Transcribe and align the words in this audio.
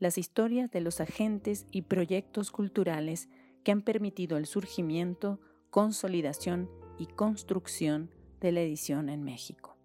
las 0.00 0.16
historias 0.18 0.70
de 0.70 0.80
los 0.80 1.00
agentes 1.00 1.66
y 1.70 1.82
proyectos 1.82 2.50
culturales 2.50 3.28
que 3.62 3.70
han 3.70 3.82
permitido 3.82 4.38
el 4.38 4.46
surgimiento, 4.46 5.40
consolidación 5.68 6.70
y 6.98 7.06
construcción 7.06 8.10
de 8.40 8.50
la 8.52 8.62
edición 8.62 9.10
en 9.10 9.22
México. 9.22 9.76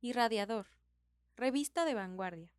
Irradiador, 0.00 0.66
revista 1.36 1.84
de 1.84 1.94
vanguardia. 1.94 2.50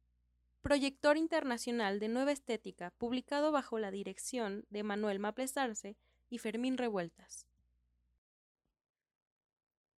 Proyector 0.62 1.18
internacional 1.18 2.00
de 2.00 2.08
nueva 2.08 2.32
estética 2.32 2.92
publicado 2.92 3.52
bajo 3.52 3.80
la 3.80 3.90
dirección 3.90 4.66
de 4.70 4.84
Manuel 4.84 5.18
Maplesarce 5.18 5.98
y 6.30 6.38
Fermín 6.38 6.78
Revueltas. 6.78 7.48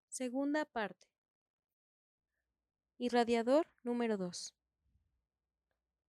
Segunda 0.08 0.64
parte. 0.64 1.08
Irradiador 2.98 3.68
número 3.84 4.16
2. 4.16 4.54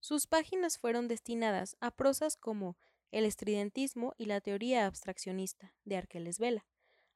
Sus 0.05 0.27
páginas 0.27 0.77
fueron 0.77 1.09
destinadas 1.09 1.79
a 1.81 1.91
prosas 1.91 2.37
como 2.37 2.77
El 3.11 3.25
estridentismo 3.25 4.13
y 4.19 4.27
la 4.27 4.43
teoría 4.43 4.85
abstraccionista 4.85 5.75
de 5.87 5.97
Arqueles 5.97 6.39
Vela, 6.39 6.67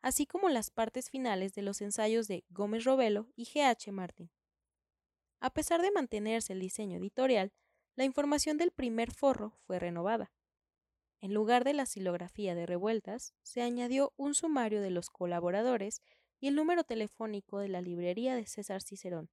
así 0.00 0.24
como 0.24 0.48
las 0.48 0.70
partes 0.70 1.10
finales 1.10 1.52
de 1.52 1.60
los 1.60 1.82
ensayos 1.82 2.28
de 2.28 2.46
Gómez 2.48 2.84
Robelo 2.84 3.28
y 3.36 3.44
G. 3.44 3.62
H. 3.62 3.92
Martin. 3.92 4.30
A 5.38 5.52
pesar 5.52 5.82
de 5.82 5.90
mantenerse 5.90 6.54
el 6.54 6.60
diseño 6.60 6.96
editorial, 6.96 7.52
la 7.94 8.04
información 8.04 8.56
del 8.56 8.70
primer 8.70 9.12
forro 9.12 9.58
fue 9.66 9.78
renovada. 9.78 10.32
En 11.20 11.34
lugar 11.34 11.64
de 11.64 11.74
la 11.74 11.84
silografía 11.84 12.54
de 12.54 12.64
revueltas, 12.64 13.34
se 13.42 13.60
añadió 13.60 14.14
un 14.16 14.34
sumario 14.34 14.80
de 14.80 14.88
los 14.88 15.10
colaboradores 15.10 16.00
y 16.40 16.48
el 16.48 16.54
número 16.54 16.84
telefónico 16.84 17.58
de 17.58 17.68
la 17.68 17.82
librería 17.82 18.34
de 18.34 18.46
César 18.46 18.80
Cicerón, 18.80 19.28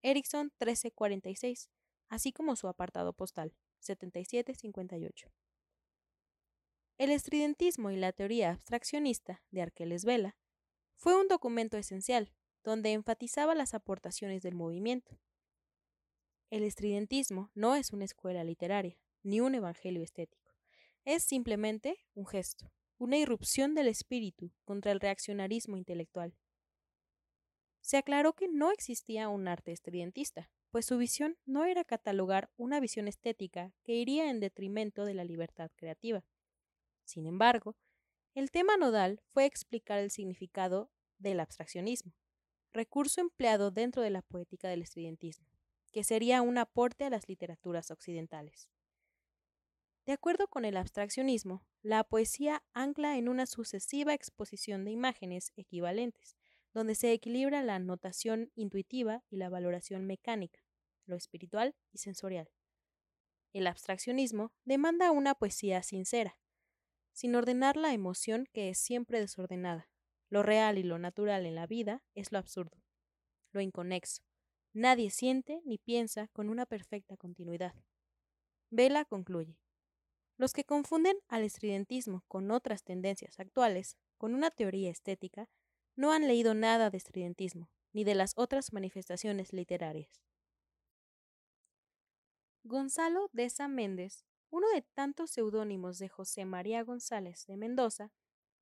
Erickson 0.00 0.52
1346, 0.60 1.70
así 2.08 2.32
como 2.32 2.56
su 2.56 2.68
apartado 2.68 3.12
postal 3.12 3.54
7758. 3.80 5.30
El 6.96 7.10
estridentismo 7.10 7.90
y 7.90 7.96
la 7.96 8.12
teoría 8.12 8.52
abstraccionista 8.52 9.42
de 9.50 9.62
Arqueles 9.62 10.04
Vela 10.04 10.36
fue 10.96 11.20
un 11.20 11.26
documento 11.28 11.76
esencial 11.76 12.32
donde 12.62 12.92
enfatizaba 12.92 13.54
las 13.54 13.74
aportaciones 13.74 14.42
del 14.42 14.54
movimiento. 14.54 15.18
El 16.50 16.62
estridentismo 16.62 17.50
no 17.54 17.74
es 17.74 17.92
una 17.92 18.04
escuela 18.04 18.44
literaria, 18.44 18.96
ni 19.22 19.40
un 19.40 19.54
evangelio 19.54 20.02
estético. 20.02 20.54
Es 21.04 21.24
simplemente 21.24 21.98
un 22.14 22.26
gesto, 22.26 22.70
una 22.96 23.16
irrupción 23.18 23.74
del 23.74 23.88
espíritu 23.88 24.52
contra 24.64 24.92
el 24.92 25.00
reaccionarismo 25.00 25.76
intelectual. 25.76 26.38
Se 27.80 27.96
aclaró 27.96 28.34
que 28.34 28.48
no 28.48 28.70
existía 28.70 29.28
un 29.28 29.48
arte 29.48 29.72
estridentista, 29.72 30.50
pues 30.74 30.86
su 30.86 30.98
visión 30.98 31.38
no 31.46 31.66
era 31.66 31.84
catalogar 31.84 32.50
una 32.56 32.80
visión 32.80 33.06
estética 33.06 33.72
que 33.84 33.92
iría 33.92 34.28
en 34.28 34.40
detrimento 34.40 35.04
de 35.04 35.14
la 35.14 35.22
libertad 35.22 35.70
creativa. 35.76 36.24
Sin 37.04 37.26
embargo, 37.26 37.76
el 38.34 38.50
tema 38.50 38.76
nodal 38.76 39.22
fue 39.28 39.44
explicar 39.44 40.00
el 40.00 40.10
significado 40.10 40.90
del 41.16 41.38
abstraccionismo, 41.38 42.16
recurso 42.72 43.20
empleado 43.20 43.70
dentro 43.70 44.02
de 44.02 44.10
la 44.10 44.22
poética 44.22 44.68
del 44.68 44.82
estudiantismo, 44.82 45.46
que 45.92 46.02
sería 46.02 46.42
un 46.42 46.58
aporte 46.58 47.04
a 47.04 47.10
las 47.10 47.28
literaturas 47.28 47.92
occidentales. 47.92 48.68
De 50.06 50.12
acuerdo 50.12 50.48
con 50.48 50.64
el 50.64 50.76
abstraccionismo, 50.76 51.64
la 51.82 52.02
poesía 52.02 52.64
ancla 52.72 53.16
en 53.16 53.28
una 53.28 53.46
sucesiva 53.46 54.12
exposición 54.12 54.84
de 54.84 54.90
imágenes 54.90 55.52
equivalentes, 55.54 56.36
donde 56.72 56.96
se 56.96 57.12
equilibra 57.12 57.62
la 57.62 57.78
notación 57.78 58.50
intuitiva 58.56 59.22
y 59.30 59.36
la 59.36 59.48
valoración 59.48 60.04
mecánica, 60.04 60.63
lo 61.06 61.16
espiritual 61.16 61.74
y 61.92 61.98
sensorial. 61.98 62.50
El 63.52 63.66
abstraccionismo 63.66 64.52
demanda 64.64 65.10
una 65.10 65.34
poesía 65.34 65.82
sincera, 65.82 66.38
sin 67.12 67.34
ordenar 67.34 67.76
la 67.76 67.92
emoción 67.92 68.48
que 68.52 68.68
es 68.68 68.78
siempre 68.78 69.20
desordenada. 69.20 69.88
Lo 70.28 70.42
real 70.42 70.78
y 70.78 70.82
lo 70.82 70.98
natural 70.98 71.46
en 71.46 71.54
la 71.54 71.66
vida 71.66 72.02
es 72.14 72.32
lo 72.32 72.38
absurdo, 72.38 72.82
lo 73.52 73.60
inconexo. 73.60 74.22
Nadie 74.72 75.10
siente 75.10 75.62
ni 75.64 75.78
piensa 75.78 76.26
con 76.28 76.48
una 76.48 76.66
perfecta 76.66 77.16
continuidad. 77.16 77.74
Vela 78.70 79.04
concluye. 79.04 79.60
Los 80.36 80.52
que 80.52 80.64
confunden 80.64 81.16
al 81.28 81.44
estridentismo 81.44 82.24
con 82.26 82.50
otras 82.50 82.82
tendencias 82.82 83.38
actuales, 83.38 83.96
con 84.18 84.34
una 84.34 84.50
teoría 84.50 84.90
estética, 84.90 85.48
no 85.94 86.12
han 86.12 86.26
leído 86.26 86.54
nada 86.54 86.90
de 86.90 86.96
estridentismo, 86.96 87.70
ni 87.92 88.02
de 88.02 88.16
las 88.16 88.32
otras 88.36 88.72
manifestaciones 88.72 89.52
literarias. 89.52 90.24
Gonzalo 92.66 93.28
Deza 93.34 93.68
Méndez, 93.68 94.24
uno 94.48 94.66
de 94.70 94.80
tantos 94.80 95.30
seudónimos 95.30 95.98
de 95.98 96.08
José 96.08 96.46
María 96.46 96.82
González 96.82 97.44
de 97.46 97.58
Mendoza, 97.58 98.10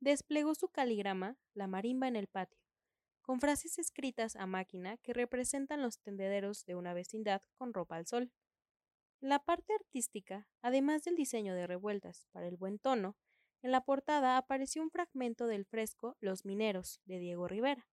desplegó 0.01 0.57
su 0.57 0.71
caligrama 0.71 1.37
La 1.55 1.69
marimba 1.69 2.09
en 2.09 2.17
el 2.17 2.27
patio, 2.27 2.61
con 3.21 3.39
frases 3.39 3.79
escritas 3.79 4.35
a 4.35 4.47
máquina 4.47 4.97
que 4.97 5.13
representan 5.13 5.83
los 5.83 6.01
tendederos 6.01 6.65
de 6.65 6.75
una 6.75 6.95
vecindad 6.95 7.43
con 7.55 7.73
ropa 7.73 7.95
al 7.95 8.09
sol. 8.09 8.33
La 9.21 9.39
parte 9.39 9.73
artística, 9.73 10.49
además 10.63 11.05
del 11.05 11.15
diseño 11.15 11.55
de 11.55 11.69
revueltas 11.69 12.27
para 12.33 12.49
el 12.49 12.57
buen 12.57 12.81
tono, 12.81 13.17
en 13.63 13.71
la 13.71 13.85
portada 13.85 14.37
apareció 14.37 14.83
un 14.83 14.91
fragmento 14.91 15.47
del 15.47 15.65
fresco 15.65 16.17
Los 16.19 16.45
Mineros 16.45 17.01
de 17.05 17.21
Diego 17.21 17.47
Rivera, 17.47 17.87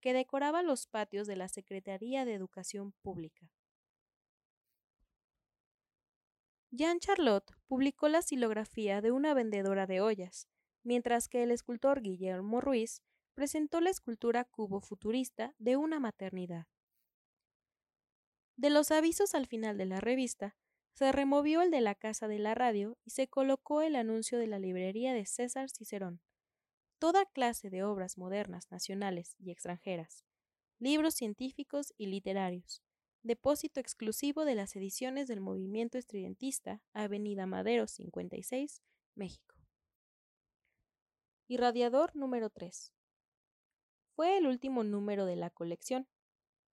que 0.00 0.12
decoraba 0.12 0.62
los 0.62 0.86
patios 0.86 1.26
de 1.26 1.34
la 1.34 1.48
Secretaría 1.48 2.24
de 2.24 2.34
Educación 2.34 2.92
Pública. 3.02 3.50
Jean 6.70 6.98
Charlotte 6.98 7.52
publicó 7.68 8.08
la 8.08 8.22
silografía 8.22 9.00
de 9.00 9.12
una 9.12 9.34
vendedora 9.34 9.86
de 9.86 10.00
ollas, 10.00 10.48
mientras 10.82 11.28
que 11.28 11.42
el 11.42 11.50
escultor 11.50 12.02
Guillermo 12.02 12.60
Ruiz 12.60 13.02
presentó 13.34 13.80
la 13.80 13.90
escultura 13.90 14.44
cubo 14.44 14.80
futurista 14.80 15.54
de 15.58 15.76
una 15.76 16.00
maternidad. 16.00 16.66
De 18.56 18.70
los 18.70 18.90
avisos 18.90 19.34
al 19.34 19.46
final 19.46 19.76
de 19.76 19.86
la 19.86 20.00
revista, 20.00 20.56
se 20.94 21.12
removió 21.12 21.60
el 21.60 21.70
de 21.70 21.82
la 21.82 21.94
casa 21.94 22.26
de 22.26 22.38
la 22.38 22.54
radio 22.54 22.96
y 23.04 23.10
se 23.10 23.28
colocó 23.28 23.82
el 23.82 23.96
anuncio 23.96 24.38
de 24.38 24.46
la 24.46 24.58
librería 24.58 25.12
de 25.12 25.26
César 25.26 25.68
Cicerón. 25.68 26.22
Toda 26.98 27.26
clase 27.26 27.68
de 27.68 27.84
obras 27.84 28.16
modernas 28.16 28.70
nacionales 28.70 29.36
y 29.38 29.50
extranjeras, 29.50 30.24
libros 30.78 31.14
científicos 31.14 31.92
y 31.98 32.06
literarios, 32.06 32.82
depósito 33.26 33.80
exclusivo 33.80 34.44
de 34.44 34.54
las 34.54 34.76
ediciones 34.76 35.26
del 35.26 35.40
movimiento 35.40 35.98
estridentista, 35.98 36.80
Avenida 36.92 37.46
Madero 37.46 37.88
56, 37.88 38.82
México. 39.16 39.56
Irradiador 41.48 42.14
número 42.14 42.50
3. 42.50 42.92
Fue 44.14 44.38
el 44.38 44.46
último 44.46 44.84
número 44.84 45.26
de 45.26 45.36
la 45.36 45.50
colección. 45.50 46.08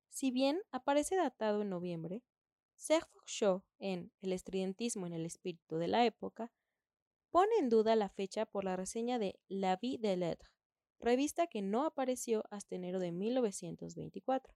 Si 0.09 0.29
bien 0.29 0.61
aparece 0.71 1.15
datado 1.15 1.63
en 1.63 1.69
noviembre, 1.69 2.23
Serge 2.75 3.09
Shaw, 3.25 3.63
en 3.79 4.11
El 4.21 4.31
estridentismo 4.31 5.07
en 5.07 5.13
el 5.13 5.25
espíritu 5.25 5.77
de 5.77 5.87
la 5.87 6.05
época, 6.05 6.51
pone 7.31 7.55
en 7.59 7.69
duda 7.69 7.95
la 7.95 8.09
fecha 8.09 8.45
por 8.45 8.63
la 8.63 8.75
reseña 8.75 9.17
de 9.17 9.39
La 9.47 9.77
Vie 9.77 9.97
de 9.97 10.17
Lettres, 10.17 10.51
revista 10.99 11.47
que 11.47 11.63
no 11.63 11.85
apareció 11.85 12.43
hasta 12.51 12.75
enero 12.75 12.99
de 12.99 13.11
1924. 13.11 14.53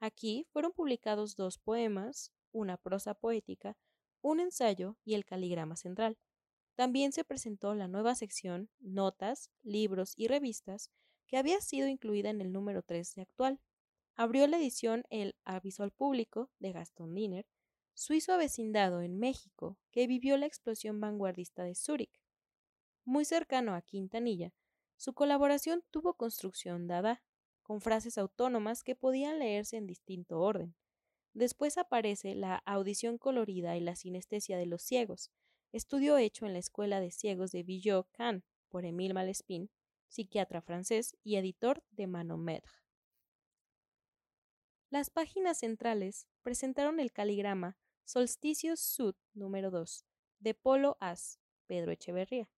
Aquí 0.00 0.46
fueron 0.50 0.72
publicados 0.72 1.34
dos 1.36 1.58
poemas, 1.58 2.32
una 2.52 2.76
prosa 2.76 3.14
poética, 3.14 3.76
un 4.22 4.40
ensayo 4.40 4.96
y 5.04 5.14
el 5.14 5.24
caligrama 5.24 5.76
central. 5.76 6.18
También 6.76 7.12
se 7.12 7.24
presentó 7.24 7.74
la 7.74 7.88
nueva 7.88 8.14
sección 8.14 8.70
Notas, 8.78 9.50
Libros 9.62 10.14
y 10.16 10.28
Revistas, 10.28 10.90
que 11.26 11.36
había 11.36 11.60
sido 11.60 11.88
incluida 11.88 12.30
en 12.30 12.40
el 12.40 12.52
número 12.52 12.82
3 12.82 13.14
de 13.16 13.22
actual. 13.22 13.60
Abrió 14.14 14.46
la 14.46 14.58
edición 14.58 15.04
El 15.10 15.36
Aviso 15.44 15.82
al 15.82 15.90
Público 15.90 16.50
de 16.58 16.72
Gaston 16.72 17.14
Diner, 17.14 17.46
suizo 17.94 18.32
avecindado 18.32 19.02
en 19.02 19.18
México, 19.18 19.76
que 19.90 20.06
vivió 20.06 20.36
la 20.36 20.46
explosión 20.46 21.00
vanguardista 21.00 21.64
de 21.64 21.74
Zúrich. 21.74 22.20
Muy 23.04 23.24
cercano 23.24 23.74
a 23.74 23.82
Quintanilla, 23.82 24.52
su 24.96 25.14
colaboración 25.14 25.84
tuvo 25.90 26.14
construcción 26.14 26.86
dada, 26.86 27.22
con 27.68 27.82
frases 27.82 28.16
autónomas 28.16 28.82
que 28.82 28.96
podían 28.96 29.38
leerse 29.38 29.76
en 29.76 29.86
distinto 29.86 30.40
orden. 30.40 30.74
Después 31.34 31.76
aparece 31.76 32.34
la 32.34 32.62
audición 32.64 33.18
colorida 33.18 33.76
y 33.76 33.80
la 33.80 33.94
sinestesia 33.94 34.56
de 34.56 34.64
los 34.64 34.80
ciegos, 34.80 35.30
estudio 35.70 36.16
hecho 36.16 36.46
en 36.46 36.54
la 36.54 36.60
Escuela 36.60 36.98
de 36.98 37.10
Ciegos 37.10 37.52
de 37.52 37.64
Villot-Can 37.64 38.42
por 38.70 38.86
Émile 38.86 39.12
Malespin, 39.12 39.70
psiquiatra 40.08 40.62
francés 40.62 41.14
y 41.22 41.36
editor 41.36 41.84
de 41.90 42.06
Manometre. 42.06 42.72
Las 44.88 45.10
páginas 45.10 45.58
centrales 45.58 46.26
presentaron 46.40 46.98
el 47.00 47.12
caligrama 47.12 47.76
Solsticios 48.04 48.80
Sud 48.80 49.14
número 49.34 49.70
2 49.70 50.06
de 50.38 50.54
Polo 50.54 50.96
As, 51.00 51.38
Pedro 51.66 51.92
Echeverría, 51.92 52.48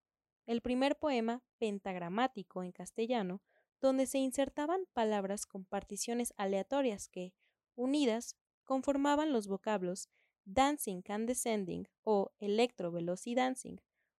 el 0.46 0.62
primer 0.62 0.96
poema 1.00 1.42
pentagramático 1.58 2.62
en 2.62 2.70
castellano 2.70 3.42
donde 3.80 4.06
se 4.06 4.18
insertaban 4.18 4.86
palabras 4.92 5.46
con 5.46 5.64
particiones 5.64 6.32
aleatorias 6.36 7.08
que, 7.08 7.34
unidas, 7.74 8.36
conformaban 8.64 9.32
los 9.32 9.46
vocablos 9.46 10.08
dancing 10.44 11.02
and 11.08 11.26
descending 11.26 11.88
o 12.02 12.32
electro 12.38 12.92
dancing, 12.92 13.76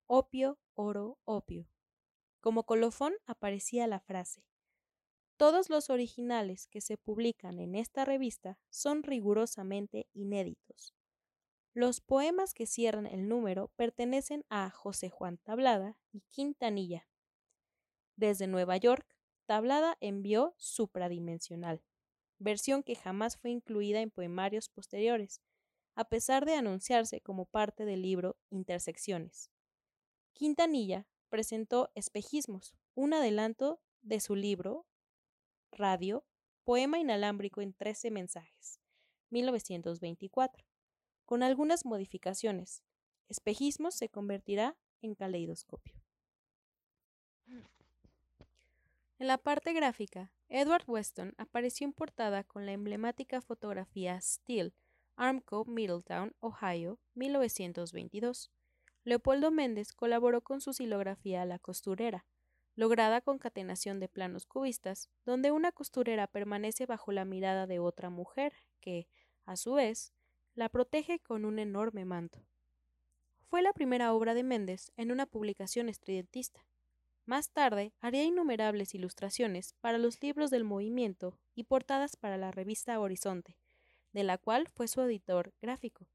opio, 0.07 0.59
oro, 0.73 1.19
opio. 1.25 1.67
Como 2.39 2.63
colofón 2.63 3.13
aparecía 3.25 3.87
la 3.87 3.99
frase 3.99 4.43
todos 5.41 5.71
los 5.71 5.89
originales 5.89 6.67
que 6.67 6.81
se 6.81 6.97
publican 6.97 7.57
en 7.57 7.73
esta 7.73 8.05
revista 8.05 8.59
son 8.69 9.01
rigurosamente 9.01 10.07
inéditos. 10.13 10.93
Los 11.73 11.99
poemas 11.99 12.53
que 12.53 12.67
cierran 12.67 13.07
el 13.07 13.27
número 13.27 13.69
pertenecen 13.75 14.45
a 14.49 14.69
José 14.69 15.09
Juan 15.09 15.39
Tablada 15.39 15.97
y 16.11 16.21
Quintanilla. 16.29 17.07
Desde 18.15 18.45
Nueva 18.45 18.77
York, 18.77 19.17
Tablada 19.51 19.97
envió 19.99 20.55
Supradimensional, 20.55 21.83
versión 22.39 22.83
que 22.83 22.95
jamás 22.95 23.35
fue 23.35 23.49
incluida 23.49 23.99
en 23.99 24.09
poemarios 24.09 24.69
posteriores, 24.69 25.41
a 25.93 26.07
pesar 26.07 26.45
de 26.45 26.55
anunciarse 26.55 27.19
como 27.19 27.43
parte 27.43 27.83
del 27.83 28.01
libro 28.01 28.37
Intersecciones. 28.49 29.51
Quintanilla 30.31 31.05
presentó 31.27 31.91
Espejismos, 31.95 32.77
un 32.95 33.13
adelanto 33.13 33.81
de 34.01 34.21
su 34.21 34.35
libro 34.35 34.85
Radio, 35.73 36.23
Poema 36.63 36.99
inalámbrico 36.99 37.59
en 37.59 37.73
13 37.73 38.09
mensajes, 38.09 38.79
1924, 39.31 40.65
con 41.25 41.43
algunas 41.43 41.83
modificaciones. 41.83 42.85
Espejismos 43.27 43.95
se 43.95 44.07
convertirá 44.07 44.77
en 45.01 45.13
caleidoscopio. 45.13 46.00
En 49.21 49.27
la 49.27 49.37
parte 49.37 49.71
gráfica, 49.73 50.31
Edward 50.49 50.85
Weston 50.87 51.35
apareció 51.37 51.85
en 51.85 51.93
portada 51.93 52.43
con 52.43 52.65
la 52.65 52.71
emblemática 52.71 53.39
fotografía 53.39 54.19
Still, 54.19 54.73
Armco, 55.15 55.63
Middletown, 55.63 56.33
Ohio, 56.39 56.97
1922. 57.13 58.49
Leopoldo 59.03 59.51
Méndez 59.51 59.93
colaboró 59.93 60.41
con 60.41 60.59
su 60.59 60.73
silografía 60.73 61.45
La 61.45 61.59
costurera, 61.59 62.25
lograda 62.75 63.21
concatenación 63.21 63.99
de 63.99 64.07
planos 64.07 64.47
cubistas, 64.47 65.11
donde 65.23 65.51
una 65.51 65.71
costurera 65.71 66.25
permanece 66.25 66.87
bajo 66.87 67.11
la 67.11 67.23
mirada 67.23 67.67
de 67.67 67.77
otra 67.77 68.09
mujer, 68.09 68.53
que, 68.79 69.07
a 69.45 69.55
su 69.55 69.73
vez, 69.73 70.13
la 70.55 70.67
protege 70.67 71.19
con 71.19 71.45
un 71.45 71.59
enorme 71.59 72.05
manto. 72.05 72.39
Fue 73.45 73.61
la 73.61 73.71
primera 73.71 74.15
obra 74.15 74.33
de 74.33 74.41
Méndez 74.41 74.91
en 74.97 75.11
una 75.11 75.27
publicación 75.27 75.89
estridentista. 75.89 76.65
Más 77.25 77.49
tarde 77.49 77.93
haría 78.01 78.23
innumerables 78.23 78.95
ilustraciones 78.95 79.75
para 79.81 79.97
los 79.97 80.21
libros 80.21 80.49
del 80.49 80.63
movimiento 80.63 81.37
y 81.55 81.63
portadas 81.63 82.15
para 82.15 82.37
la 82.37 82.51
revista 82.51 82.99
Horizonte, 82.99 83.55
de 84.13 84.23
la 84.23 84.37
cual 84.37 84.67
fue 84.67 84.87
su 84.87 85.01
editor 85.01 85.53
gráfico. 85.61 86.07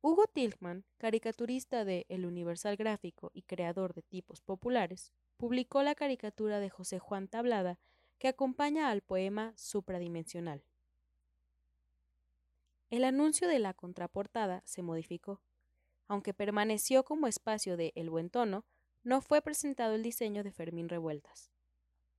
Hugo 0.00 0.26
Tilgman, 0.26 0.84
caricaturista 0.98 1.84
de 1.84 2.04
El 2.08 2.26
Universal 2.26 2.76
Gráfico 2.76 3.30
y 3.32 3.42
creador 3.42 3.94
de 3.94 4.02
tipos 4.02 4.42
populares, 4.42 5.12
publicó 5.36 5.82
la 5.82 5.94
caricatura 5.94 6.60
de 6.60 6.70
José 6.70 6.98
Juan 6.98 7.28
Tablada 7.28 7.78
que 8.18 8.28
acompaña 8.28 8.90
al 8.90 9.00
poema 9.00 9.52
supradimensional. 9.56 10.62
El 12.90 13.04
anuncio 13.04 13.48
de 13.48 13.58
la 13.58 13.74
contraportada 13.74 14.62
se 14.66 14.82
modificó. 14.82 15.40
Aunque 16.06 16.34
permaneció 16.34 17.02
como 17.02 17.26
espacio 17.26 17.76
de 17.76 17.92
El 17.96 18.10
Buen 18.10 18.30
Tono, 18.30 18.64
no 19.04 19.20
fue 19.20 19.42
presentado 19.42 19.94
el 19.94 20.02
diseño 20.02 20.42
de 20.42 20.50
Fermín 20.50 20.88
Revueltas. 20.88 21.50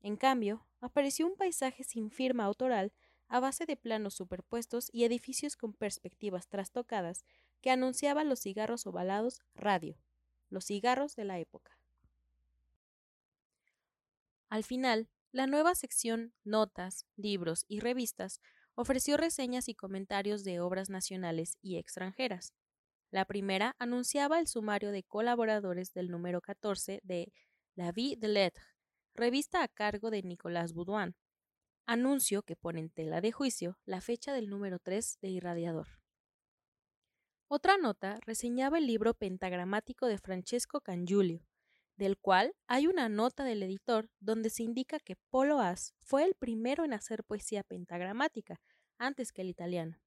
En 0.02 0.16
cambio, 0.16 0.66
apareció 0.80 1.26
un 1.28 1.36
paisaje 1.36 1.84
sin 1.84 2.12
firma 2.12 2.46
autoral 2.46 2.94
a 3.28 3.40
base 3.40 3.66
de 3.66 3.76
planos 3.76 4.14
superpuestos 4.14 4.90
y 4.94 5.04
edificios 5.04 5.58
con 5.58 5.74
perspectivas 5.74 6.48
trastocadas 6.48 7.26
que 7.62 7.72
anunciaba 7.72 8.24
los 8.24 8.40
cigarros 8.40 8.86
ovalados 8.86 9.42
Radio, 9.56 9.98
los 10.50 10.66
cigarros 10.66 11.16
de 11.16 11.26
la 11.26 11.40
época. 11.40 11.80
Al 14.50 14.64
final, 14.64 15.10
la 15.32 15.48
nueva 15.48 15.74
sección 15.74 16.34
Notas, 16.44 17.08
Libros 17.16 17.66
y 17.68 17.80
Revistas 17.80 18.40
ofreció 18.76 19.18
reseñas 19.18 19.68
y 19.68 19.74
comentarios 19.74 20.44
de 20.44 20.60
obras 20.60 20.90
nacionales 20.90 21.58
y 21.62 21.78
extranjeras. 21.78 22.54
La 23.16 23.24
primera 23.24 23.78
anunciaba 23.80 24.42
el 24.42 24.48
sumario 24.48 24.92
de 24.92 25.04
colaboradores 25.04 25.94
del 25.94 26.12
número 26.12 26.42
14 26.42 27.00
de 27.02 27.32
La 27.74 27.94
Vie 27.94 28.18
de 28.18 28.28
Lettres, 28.28 28.68
revista 29.14 29.64
a 29.64 29.70
cargo 29.70 30.10
de 30.12 30.22
Nicolas 30.22 30.74
Boudouin, 30.74 31.16
anuncio 31.86 32.44
que 32.44 32.58
pone 32.58 32.82
en 32.82 32.90
tela 32.90 33.22
de 33.22 33.32
juicio 33.32 33.80
la 33.86 34.02
fecha 34.02 34.34
del 34.34 34.50
número 34.50 34.80
3 34.80 35.20
de 35.22 35.30
Irradiador. 35.30 35.88
Otra 37.48 37.78
nota 37.78 38.20
reseñaba 38.26 38.80
el 38.80 38.88
libro 38.88 39.14
pentagramático 39.14 40.08
de 40.08 40.18
Francesco 40.18 40.82
Cangiulio, 40.82 41.48
del 41.96 42.18
cual 42.18 42.54
hay 42.68 42.86
una 42.86 43.08
nota 43.08 43.46
del 43.46 43.64
editor 43.64 44.10
donde 44.20 44.50
se 44.50 44.64
indica 44.64 45.00
que 45.00 45.16
Polo 45.30 45.62
As 45.62 45.96
fue 46.02 46.26
el 46.26 46.36
primero 46.36 46.84
en 46.84 46.92
hacer 46.92 47.24
poesía 47.24 47.64
pentagramática, 47.64 48.60
antes 48.98 49.32
que 49.32 49.42
el 49.42 49.48
italiano. 49.48 50.02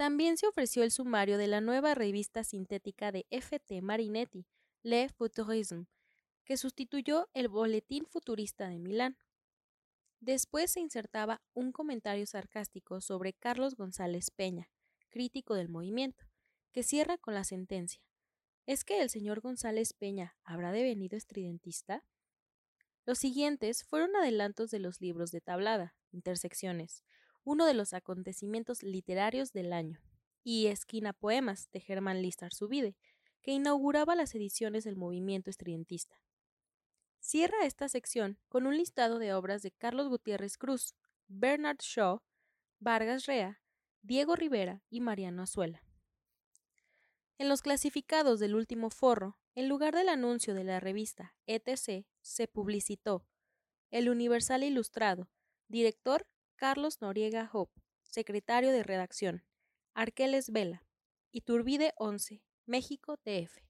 También 0.00 0.38
se 0.38 0.46
ofreció 0.46 0.82
el 0.82 0.90
sumario 0.90 1.36
de 1.36 1.46
la 1.46 1.60
nueva 1.60 1.94
revista 1.94 2.42
sintética 2.42 3.12
de 3.12 3.26
F.T. 3.28 3.82
Marinetti, 3.82 4.46
Le 4.82 5.10
Futurisme, 5.10 5.88
que 6.46 6.56
sustituyó 6.56 7.28
el 7.34 7.48
Boletín 7.48 8.06
Futurista 8.06 8.70
de 8.70 8.78
Milán. 8.78 9.18
Después 10.18 10.70
se 10.70 10.80
insertaba 10.80 11.42
un 11.52 11.70
comentario 11.70 12.26
sarcástico 12.26 13.02
sobre 13.02 13.34
Carlos 13.34 13.76
González 13.76 14.30
Peña, 14.30 14.70
crítico 15.10 15.52
del 15.54 15.68
movimiento, 15.68 16.24
que 16.72 16.82
cierra 16.82 17.18
con 17.18 17.34
la 17.34 17.44
sentencia. 17.44 18.00
¿Es 18.64 18.84
que 18.84 19.02
el 19.02 19.10
señor 19.10 19.42
González 19.42 19.92
Peña 19.92 20.34
habrá 20.44 20.72
devenido 20.72 21.18
estridentista? 21.18 22.06
Los 23.04 23.18
siguientes 23.18 23.84
fueron 23.84 24.16
adelantos 24.16 24.70
de 24.70 24.78
los 24.78 25.02
libros 25.02 25.30
de 25.30 25.42
tablada, 25.42 25.94
Intersecciones, 26.10 27.04
uno 27.44 27.66
de 27.66 27.74
los 27.74 27.92
acontecimientos 27.92 28.82
literarios 28.82 29.52
del 29.52 29.72
año, 29.72 30.00
y 30.42 30.66
Esquina 30.66 31.12
Poemas 31.12 31.70
de 31.72 31.80
Germán 31.80 32.22
Listar 32.22 32.52
Subide, 32.52 32.96
que 33.42 33.52
inauguraba 33.52 34.14
las 34.14 34.34
ediciones 34.34 34.84
del 34.84 34.96
movimiento 34.96 35.50
estridentista. 35.50 36.20
Cierra 37.20 37.64
esta 37.64 37.88
sección 37.88 38.38
con 38.48 38.66
un 38.66 38.76
listado 38.76 39.18
de 39.18 39.34
obras 39.34 39.62
de 39.62 39.70
Carlos 39.70 40.08
Gutiérrez 40.08 40.56
Cruz, 40.56 40.94
Bernard 41.28 41.78
Shaw, 41.80 42.22
Vargas 42.78 43.26
Rea, 43.26 43.60
Diego 44.02 44.36
Rivera 44.36 44.82
y 44.88 45.00
Mariano 45.00 45.42
Azuela. 45.42 45.82
En 47.36 47.48
los 47.48 47.62
clasificados 47.62 48.40
del 48.40 48.54
último 48.54 48.90
forro, 48.90 49.38
en 49.54 49.68
lugar 49.68 49.94
del 49.94 50.08
anuncio 50.08 50.54
de 50.54 50.64
la 50.64 50.80
revista 50.80 51.34
ETC, 51.46 52.06
se 52.22 52.48
publicitó 52.48 53.26
El 53.90 54.08
Universal 54.08 54.62
Ilustrado, 54.62 55.30
director 55.68 56.26
Carlos 56.60 57.00
Noriega 57.00 57.48
Hope, 57.50 57.80
secretario 58.02 58.70
de 58.70 58.82
redacción, 58.82 59.46
Arqueles 59.94 60.50
Vela, 60.50 60.84
Iturbide 61.32 61.94
11, 61.96 62.42
México 62.66 63.18
DF. 63.24 63.64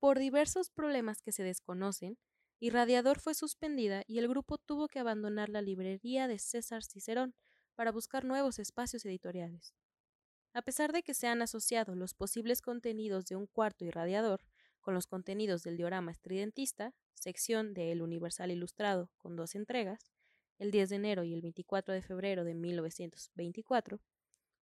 Por 0.00 0.18
diversos 0.18 0.68
problemas 0.68 1.22
que 1.22 1.30
se 1.30 1.44
desconocen, 1.44 2.18
Irradiador 2.58 3.20
fue 3.20 3.34
suspendida 3.34 4.02
y 4.08 4.18
el 4.18 4.26
grupo 4.26 4.58
tuvo 4.58 4.88
que 4.88 4.98
abandonar 4.98 5.48
la 5.48 5.62
librería 5.62 6.26
de 6.26 6.40
César 6.40 6.82
Cicerón 6.82 7.36
para 7.76 7.92
buscar 7.92 8.24
nuevos 8.24 8.58
espacios 8.58 9.04
editoriales. 9.04 9.76
A 10.54 10.62
pesar 10.62 10.90
de 10.90 11.04
que 11.04 11.14
se 11.14 11.28
han 11.28 11.40
asociado 11.40 11.94
los 11.94 12.14
posibles 12.14 12.62
contenidos 12.62 13.26
de 13.26 13.36
un 13.36 13.46
cuarto 13.46 13.84
irradiador 13.84 14.40
con 14.80 14.94
los 14.94 15.06
contenidos 15.06 15.62
del 15.62 15.76
diorama 15.76 16.10
estridentista, 16.10 16.96
sección 17.14 17.74
de 17.74 17.92
El 17.92 18.02
Universal 18.02 18.50
Ilustrado 18.50 19.08
con 19.18 19.36
dos 19.36 19.54
entregas, 19.54 20.10
el 20.60 20.70
10 20.70 20.90
de 20.90 20.96
enero 20.96 21.24
y 21.24 21.32
el 21.32 21.40
24 21.40 21.94
de 21.94 22.02
febrero 22.02 22.44
de 22.44 22.54
1924, 22.54 23.98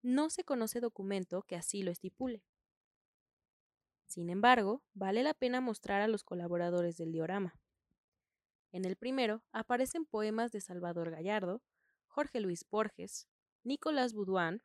no 0.02 0.30
se 0.30 0.44
conoce 0.44 0.82
documento 0.82 1.42
que 1.44 1.56
así 1.56 1.84
lo 1.84 1.90
estipule. 1.90 2.44
Sin 4.06 4.30
embargo, 4.30 4.84
vale 4.94 5.24
la 5.24 5.34
pena 5.34 5.62
mostrar 5.62 6.02
a 6.02 6.10
los 6.10 6.24
colaboradores 6.24 6.98
del 6.98 7.14
diorama. 7.14 7.58
En 8.74 8.84
el 8.84 8.98
primero 8.98 9.42
aparecen 9.54 10.06
poemas 10.06 10.52
de 10.52 10.60
Salvador 10.60 11.12
Gallardo, 11.12 11.64
Jorge 12.08 12.42
Luis 12.42 12.66
Borges, 12.70 13.30
Nicolás 13.64 14.14
Boudouin 14.14 14.62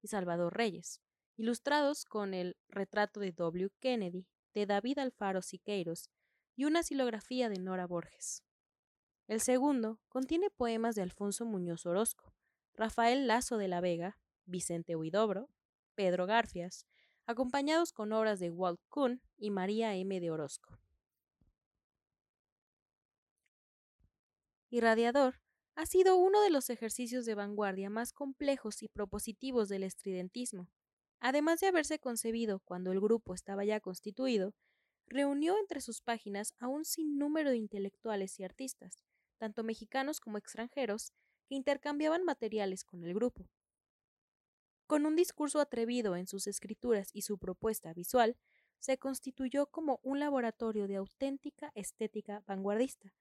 y 0.00 0.08
Salvador 0.08 0.56
Reyes, 0.56 1.02
ilustrados 1.36 2.06
con 2.06 2.32
el 2.32 2.56
retrato 2.68 3.20
de 3.20 3.32
W. 3.32 3.70
Kennedy, 3.80 4.26
de 4.54 4.64
David 4.64 4.98
Alfaro 4.98 5.42
Siqueiros 5.42 6.08
y 6.56 6.64
una 6.64 6.82
silografía 6.82 7.50
de 7.50 7.58
Nora 7.58 7.86
Borges. 7.86 8.42
El 9.30 9.40
segundo 9.40 10.00
contiene 10.08 10.50
poemas 10.50 10.96
de 10.96 11.02
Alfonso 11.02 11.44
Muñoz 11.44 11.86
Orozco, 11.86 12.34
Rafael 12.74 13.28
Lazo 13.28 13.58
de 13.58 13.68
la 13.68 13.80
Vega, 13.80 14.18
Vicente 14.44 14.96
Huidobro, 14.96 15.48
Pedro 15.94 16.26
Garfias, 16.26 16.84
acompañados 17.26 17.92
con 17.92 18.12
obras 18.12 18.40
de 18.40 18.50
Walt 18.50 18.80
Kuhn 18.88 19.22
y 19.36 19.52
María 19.52 19.94
M. 19.94 20.18
de 20.18 20.32
Orozco. 20.32 20.80
Irradiador 24.68 25.40
ha 25.76 25.86
sido 25.86 26.16
uno 26.16 26.42
de 26.42 26.50
los 26.50 26.68
ejercicios 26.68 27.24
de 27.24 27.36
vanguardia 27.36 27.88
más 27.88 28.12
complejos 28.12 28.82
y 28.82 28.88
propositivos 28.88 29.68
del 29.68 29.84
estridentismo. 29.84 30.72
Además 31.20 31.60
de 31.60 31.68
haberse 31.68 32.00
concebido 32.00 32.58
cuando 32.64 32.90
el 32.90 33.00
grupo 33.00 33.32
estaba 33.34 33.64
ya 33.64 33.78
constituido, 33.78 34.56
reunió 35.06 35.56
entre 35.56 35.80
sus 35.80 36.02
páginas 36.02 36.52
a 36.58 36.66
un 36.66 36.84
sinnúmero 36.84 37.50
de 37.50 37.58
intelectuales 37.58 38.40
y 38.40 38.42
artistas, 38.42 39.04
tanto 39.40 39.64
mexicanos 39.64 40.20
como 40.20 40.36
extranjeros, 40.36 41.14
que 41.46 41.54
intercambiaban 41.54 42.24
materiales 42.24 42.84
con 42.84 43.02
el 43.04 43.14
grupo. 43.14 43.48
Con 44.86 45.06
un 45.06 45.16
discurso 45.16 45.60
atrevido 45.60 46.14
en 46.14 46.26
sus 46.26 46.46
escrituras 46.46 47.08
y 47.14 47.22
su 47.22 47.38
propuesta 47.38 47.94
visual, 47.94 48.36
se 48.80 48.98
constituyó 48.98 49.66
como 49.66 49.98
un 50.02 50.20
laboratorio 50.20 50.86
de 50.86 50.96
auténtica 50.96 51.72
estética 51.74 52.42
vanguardista, 52.46 53.14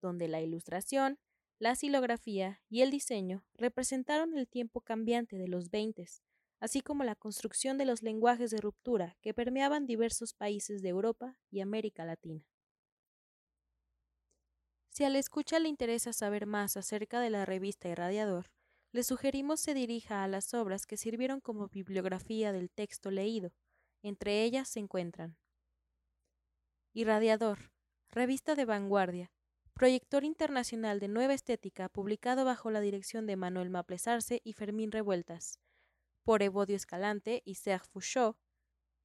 donde 0.00 0.26
la 0.26 0.40
ilustración, 0.40 1.20
la 1.60 1.76
silografía 1.76 2.60
y 2.68 2.82
el 2.82 2.90
diseño 2.90 3.44
representaron 3.54 4.36
el 4.36 4.48
tiempo 4.48 4.80
cambiante 4.80 5.38
de 5.38 5.46
los 5.46 5.70
veintes, 5.70 6.24
así 6.58 6.80
como 6.80 7.04
la 7.04 7.14
construcción 7.14 7.78
de 7.78 7.84
los 7.84 8.02
lenguajes 8.02 8.50
de 8.50 8.60
ruptura 8.60 9.16
que 9.20 9.32
permeaban 9.32 9.86
diversos 9.86 10.34
países 10.34 10.82
de 10.82 10.88
Europa 10.88 11.38
y 11.50 11.60
América 11.60 12.04
Latina. 12.04 12.51
Si 14.92 15.04
a 15.04 15.08
la 15.08 15.18
escucha 15.18 15.58
le 15.58 15.70
interesa 15.70 16.12
saber 16.12 16.44
más 16.44 16.76
acerca 16.76 17.18
de 17.20 17.30
la 17.30 17.46
revista 17.46 17.88
Irradiador, 17.88 18.50
le 18.92 19.02
sugerimos 19.02 19.58
se 19.58 19.72
dirija 19.72 20.22
a 20.22 20.28
las 20.28 20.52
obras 20.52 20.84
que 20.84 20.98
sirvieron 20.98 21.40
como 21.40 21.68
bibliografía 21.68 22.52
del 22.52 22.70
texto 22.70 23.10
leído. 23.10 23.54
Entre 24.02 24.42
ellas 24.42 24.68
se 24.68 24.80
encuentran 24.80 25.38
Irradiador, 26.92 27.72
revista 28.10 28.54
de 28.54 28.66
vanguardia, 28.66 29.32
proyector 29.72 30.24
internacional 30.24 31.00
de 31.00 31.08
nueva 31.08 31.32
estética 31.32 31.88
publicado 31.88 32.44
bajo 32.44 32.70
la 32.70 32.82
dirección 32.82 33.26
de 33.26 33.36
Manuel 33.36 33.70
Maplesarse 33.70 34.42
y 34.44 34.52
Fermín 34.52 34.92
Revueltas, 34.92 35.58
por 36.22 36.42
Evodio 36.42 36.76
Escalante 36.76 37.40
y 37.46 37.54
Serge 37.54 37.86
Fouchot, 37.90 38.36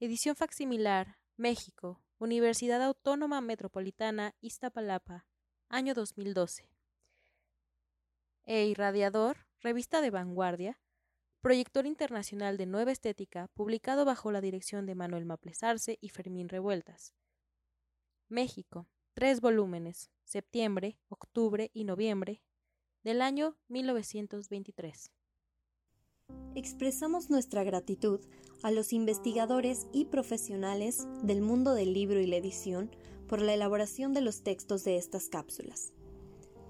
edición 0.02 0.36
facsimilar, 0.36 1.18
México, 1.38 2.04
Universidad 2.18 2.82
Autónoma 2.82 3.40
Metropolitana 3.40 4.36
Iztapalapa, 4.42 5.26
año 5.70 5.94
2012. 5.94 6.70
E 8.46 8.66
Irradiador, 8.66 9.46
revista 9.60 10.02
de 10.02 10.10
vanguardia, 10.10 10.80
proyector 11.42 11.86
internacional 11.86 12.58
de 12.58 12.66
nueva 12.66 12.92
estética, 12.92 13.50
publicado 13.54 14.06
bajo 14.06 14.32
la 14.32 14.42
dirección 14.42 14.86
de 14.86 14.96
Manuel 14.96 15.26
Maplesarse 15.26 15.98
y 16.02 16.10
Fermín 16.10 16.48
Revueltas. 16.48 17.14
México, 18.30 18.88
tres 19.14 19.42
volúmenes, 19.42 20.10
septiembre, 20.24 20.98
octubre 21.10 21.70
y 21.74 21.84
noviembre 21.84 22.42
del 23.04 23.22
año 23.22 23.58
1923. 23.68 25.12
Expresamos 26.56 27.30
nuestra 27.30 27.64
gratitud 27.64 28.22
a 28.64 28.72
los 28.72 28.92
investigadores 28.92 29.88
y 29.94 30.06
profesionales 30.06 31.08
del 31.24 31.42
mundo 31.42 31.74
del 31.74 31.94
libro 31.94 32.20
y 32.20 32.26
la 32.26 32.38
edición 32.38 32.92
por 33.28 33.42
la 33.42 33.54
elaboración 33.54 34.14
de 34.14 34.22
los 34.22 34.42
textos 34.42 34.84
de 34.84 34.98
estas 34.98 35.30
cápsulas. 35.30 35.94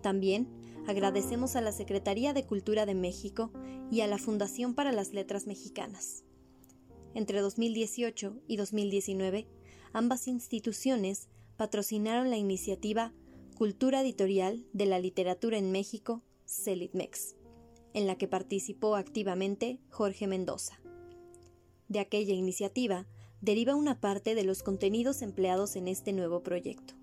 También 0.01 0.47
agradecemos 0.87 1.55
a 1.55 1.61
la 1.61 1.71
Secretaría 1.71 2.33
de 2.33 2.45
Cultura 2.45 2.85
de 2.85 2.95
México 2.95 3.51
y 3.91 4.01
a 4.01 4.07
la 4.07 4.17
Fundación 4.17 4.73
para 4.73 4.91
las 4.91 5.13
Letras 5.13 5.47
Mexicanas. 5.47 6.23
Entre 7.13 7.39
2018 7.39 8.41
y 8.47 8.57
2019, 8.57 9.47
ambas 9.93 10.27
instituciones 10.27 11.29
patrocinaron 11.57 12.29
la 12.29 12.37
iniciativa 12.37 13.13
Cultura 13.55 14.01
Editorial 14.01 14.65
de 14.71 14.85
la 14.85 14.99
Literatura 14.99 15.57
en 15.57 15.71
México, 15.71 16.21
CELITMEX, 16.45 17.35
en 17.93 18.05
la 18.05 18.15
que 18.15 18.27
participó 18.27 18.95
activamente 18.95 19.79
Jorge 19.89 20.27
Mendoza. 20.27 20.79
De 21.87 21.99
aquella 21.99 22.35
iniciativa 22.35 23.07
deriva 23.41 23.75
una 23.75 23.99
parte 23.99 24.35
de 24.35 24.43
los 24.43 24.63
contenidos 24.63 25.21
empleados 25.21 25.75
en 25.75 25.87
este 25.87 26.13
nuevo 26.13 26.41
proyecto. 26.43 26.95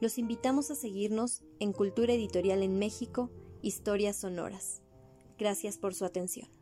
Los 0.00 0.18
invitamos 0.18 0.70
a 0.70 0.74
seguirnos 0.74 1.42
en 1.58 1.72
Cultura 1.72 2.12
Editorial 2.12 2.62
en 2.62 2.78
México, 2.78 3.30
Historias 3.62 4.16
Sonoras. 4.16 4.80
Gracias 5.38 5.78
por 5.78 5.94
su 5.94 6.04
atención. 6.04 6.57